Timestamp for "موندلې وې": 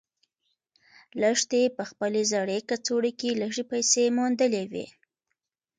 4.17-4.85